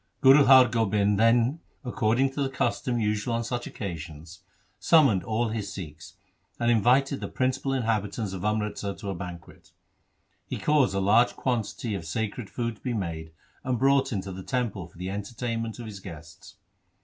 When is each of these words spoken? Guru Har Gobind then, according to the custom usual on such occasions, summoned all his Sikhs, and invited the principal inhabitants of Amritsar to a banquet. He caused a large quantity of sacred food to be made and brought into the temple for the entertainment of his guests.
Guru 0.21 0.45
Har 0.45 0.67
Gobind 0.67 1.19
then, 1.19 1.59
according 1.85 2.33
to 2.33 2.41
the 2.41 2.49
custom 2.49 2.97
usual 2.97 3.35
on 3.35 3.43
such 3.43 3.67
occasions, 3.67 4.39
summoned 4.79 5.23
all 5.23 5.49
his 5.49 5.71
Sikhs, 5.71 6.15
and 6.59 6.71
invited 6.71 7.19
the 7.19 7.27
principal 7.27 7.71
inhabitants 7.71 8.33
of 8.33 8.43
Amritsar 8.43 8.95
to 8.95 9.11
a 9.11 9.13
banquet. 9.13 9.71
He 10.47 10.57
caused 10.57 10.95
a 10.95 10.99
large 10.99 11.35
quantity 11.35 11.93
of 11.93 12.07
sacred 12.07 12.49
food 12.49 12.77
to 12.77 12.81
be 12.81 12.95
made 12.95 13.31
and 13.63 13.77
brought 13.77 14.11
into 14.11 14.31
the 14.31 14.41
temple 14.41 14.87
for 14.87 14.97
the 14.97 15.11
entertainment 15.11 15.77
of 15.77 15.85
his 15.85 15.99
guests. 15.99 16.55